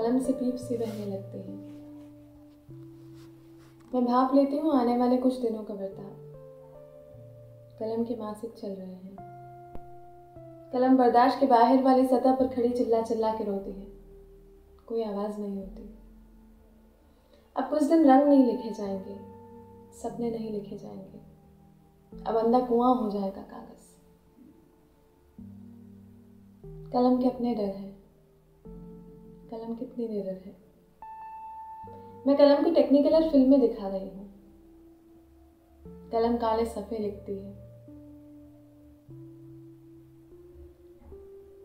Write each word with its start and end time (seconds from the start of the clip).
से 0.00 0.32
पीप 0.32 0.56
सी 0.56 0.76
बहने 0.76 1.06
लगती 1.06 1.38
है। 1.38 1.54
मैं 3.94 4.04
भाप 4.04 4.34
लेती 4.34 4.58
हूँ, 4.58 4.72
आने 4.72 4.96
वाले 4.96 5.16
कुछ 5.16 5.40
दिनों 5.40 5.62
का 5.62 5.74
बर्ताव। 5.74 6.10
कलम 7.80 8.04
के 8.04 8.16
मासिक 8.16 8.52
चल 8.52 8.68
रहे 8.68 8.94
हैं। 8.94 9.16
कलम 10.72 10.96
बर्दाश्त 10.96 11.40
के 11.40 11.46
बाहर 11.46 11.82
वाली 11.82 12.06
सतह 12.06 12.34
पर 12.34 12.48
खड़ी 12.48 12.70
चिल्ला 12.70 13.02
चिल्ला 13.02 13.34
के 13.34 13.44
रोती 13.44 13.72
है। 13.72 13.86
कोई 14.86 15.02
आवाज़ 15.02 15.38
नहीं 15.38 15.56
होती। 15.56 15.98
अब 17.56 17.70
कुछ 17.70 17.82
दिन 17.82 18.06
रंग 18.06 18.28
नहीं 18.28 18.44
लिखे 18.44 18.70
जाएँगे, 18.70 19.16
सपने 19.98 20.30
नहीं 20.30 20.50
लिखे 20.50 20.76
जाएँगे। 20.76 21.20
अब 22.24 22.36
अंधा 22.36 22.60
कुआँ 22.60 22.94
हो 22.94 23.10
जाएगा 23.10 23.42
कागज़। 23.42 23.80
कलम 26.92 27.22
के 27.22 27.28
अपने 27.28 27.54
डर 27.54 27.62
है। 27.62 27.89
कलम 29.50 29.74
कितनी 29.74 30.08
निडर 30.08 30.32
है? 30.32 30.56
मैं 32.26 32.36
कलम 32.36 32.64
की 32.64 32.70
टेक्निकलर 32.70 33.30
फ़िल्में 33.30 33.60
दिखा 33.60 33.88
रही 33.88 34.08
हूँ। 34.08 34.30
कलम 36.12 36.36
काले 36.36 36.64
सफ़े 36.64 36.98
लिखती 36.98 37.38
है। 37.38 37.70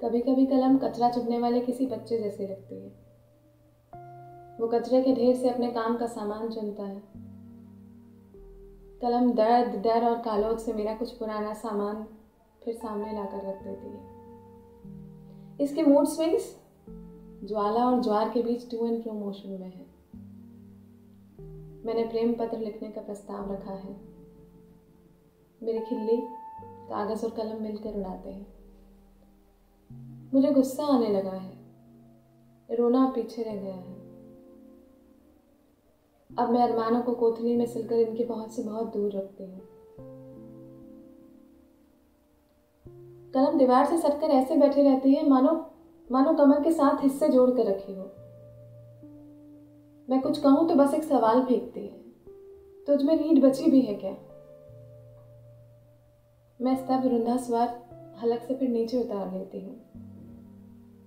कभी 0.01 0.19
कभी 0.19 0.45
कलम 0.45 0.77
कचरा 0.77 1.09
चुगने 1.09 1.39
वाले 1.39 1.61
किसी 1.61 1.85
बच्चे 1.85 2.17
जैसे 2.17 2.47
लगती 2.47 2.75
है। 2.75 2.89
वो 4.59 4.67
कचरे 4.67 5.01
के 5.01 5.13
ढेर 5.13 5.35
से 5.35 5.49
अपने 5.49 5.71
काम 5.71 5.97
का 5.97 6.07
सामान 6.07 6.49
चुनता 6.49 6.83
है। 6.83 7.03
कलम 9.01 9.33
दर्द, 9.33 9.81
डर 9.81 10.05
और 10.05 10.21
कालोज 10.21 10.59
से 10.59 10.73
मेरा 10.73 10.95
कुछ 10.95 11.11
पुराना 11.11 11.53
सामान 11.53 12.07
फिर 12.63 12.75
सामने 12.75 13.13
लाकर 13.13 13.37
रख 13.37 13.63
देती 13.63 13.87
है। 13.87 14.15
इसके 15.61 15.83
मूड 15.83 16.05
स्विंग्स 16.05 16.64
ज्वाला 17.45 17.85
और 17.85 18.03
ज्वार 18.03 18.29
के 18.29 18.41
बीच 18.41 18.71
टू 18.71 18.87
एंड 18.87 19.03
प्रमोशन 19.03 19.49
में 19.49 19.71
है। 19.71 19.95
मैंने 21.85 22.03
प्रेम 22.03 22.33
पत्र 22.33 22.57
लिखने 22.57 22.89
का 22.89 23.01
प्रस्ताव 23.01 23.53
रखा 23.53 23.71
है। 23.71 24.01
मेरी 25.63 25.79
खिल्ली 25.79 26.17
कागज़ 26.63 27.25
और 27.25 27.31
कलम 27.31 27.63
मिलकर 27.63 27.93
उड़ाते 27.95 28.29
हैं। 28.29 28.53
मुझे 30.33 30.51
गुस्सा 30.51 30.83
आने 30.83 31.09
लगा 31.09 31.31
है। 31.31 31.57
रोना 32.75 33.11
पीछे 33.15 33.43
रह 33.43 33.55
गया 33.55 33.75
है। 33.75 33.95
अब 36.39 36.49
मैं 36.49 36.63
अरमानों 36.63 37.01
को 37.01 37.13
कोथली 37.13 37.57
में 37.57 37.65
सिलकर 37.65 37.95
इनके 37.95 38.23
बहुत 38.23 38.51
से 38.51 38.63
बहुत 38.63 38.93
दूर 38.93 39.11
रखती 39.11 39.43
हूँ। 39.43 39.61
कलम 43.31 43.57
दीवार 43.57 43.85
से 43.85 43.97
सटकर 43.97 44.27
ऐसे 44.27 44.57
बैठी 44.57 44.81
रहती 44.81 45.13
है, 45.13 45.29
मानो 45.29 45.71
मानो 46.11 46.33
कमर 46.33 46.63
के 46.63 46.71
साथ 46.71 47.03
हिस्से 47.03 47.29
जोड़ 47.29 47.51
कर 47.51 47.65
रखी 47.65 47.93
हो। 47.93 48.03
मैं 50.09 50.21
कुछ 50.21 50.37
कहूँ 50.37 50.69
तो 50.69 50.75
बस 50.75 50.93
एक 50.93 51.03
सवाल 51.03 51.43
फेंकती 51.43 51.79
है। 51.79 51.97
तुझ 52.87 53.03
में 53.03 53.17
रीढ़ 53.17 53.39
बची 53.39 53.71
भी 53.71 53.81
है 53.81 53.95
क्या? 53.95 54.11
मैं 56.61 56.75
स्तब्ध 56.75 57.05
रुंधा 57.05 57.37
स्वर 57.37 57.67
हलक 58.21 58.41
से 58.41 58.55
फिर 58.55 58.69
नीचे 58.69 58.97
उतार 58.97 59.33
लेती 59.33 59.59
हूँ। 59.59 59.75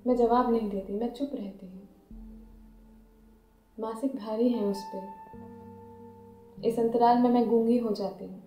मैं 0.07 0.17
जवाब 0.17 0.53
नहीं 0.53 0.71
देती, 0.71 0.93
मैं 0.93 1.13
चुप 1.13 1.31
रहती 1.35 1.67
हूँ। 1.67 1.89
मासिक 3.81 4.17
भारी 4.17 4.49
है 4.49 4.65
उस 4.65 4.83
पर 4.95 6.63
इस 6.65 6.79
अंतराल 6.79 7.19
में 7.19 7.31
मैं 7.31 7.49
गूँगी 7.49 7.79
हो 7.79 7.93
जाती 7.93 8.25
हूँ। 8.25 8.43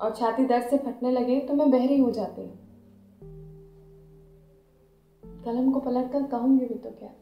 और 0.00 0.14
छाती 0.16 0.44
दर्द 0.44 0.64
से 0.64 0.78
फटने 0.78 1.10
लगे 1.10 1.40
तो 1.40 1.54
मैं 1.54 1.70
बहरी 1.70 1.98
हो 1.98 2.10
जाती 2.10 2.42
हूँ। 2.42 2.67
कलम 5.48 5.72
को 5.72 5.80
पलट 5.80 6.12
कर 6.12 6.22
कहूँगी 6.22 6.66
भी 6.66 6.74
तो 6.74 6.90
क्या? 6.90 7.14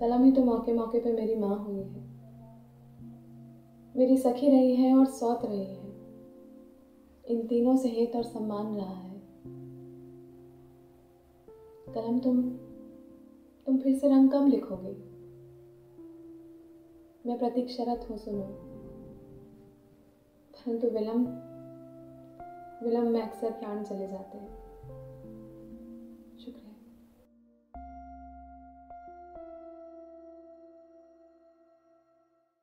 कलम 0.00 0.24
ही 0.24 0.32
तो 0.32 0.44
मौके 0.44 0.72
मौके 0.72 1.00
पे 1.00 1.12
मेरी 1.12 1.34
माँ 1.34 1.64
हुई 1.64 1.82
है। 1.82 2.02
मेरी 3.96 4.16
सखी 4.16 4.48
रही 4.48 4.76
है 4.76 4.96
और 4.96 5.06
सौत 5.06 5.44
रही 5.44 5.64
है। 5.64 5.88
इन 7.24 7.46
तीनों 7.46 7.76
से 7.76 7.88
हेत 7.88 8.16
और 8.16 8.22
सम्मान 8.22 8.66
रहा 8.66 8.94
है। 8.94 9.22
कलम 11.94 12.20
तुम 12.20 12.42
तुम 13.66 13.78
फिर 13.78 13.98
से 13.98 14.08
रंग 14.08 14.30
कम 14.30 14.46
लिखोगे? 14.46 14.92
मैं 17.28 17.38
प्रतीक 17.38 17.68
शरत 17.68 18.06
हूँ, 18.10 18.18
सुनो। 18.18 18.42
परंतु 20.54 20.86
विलम्ब 20.86 21.50
विलम्ब 22.82 23.08
में 23.08 23.22
अक्सर 23.22 23.50
प्राण 23.50 23.82
चले 23.82 24.08
जाते 24.08 24.38
हैं। 24.38 24.63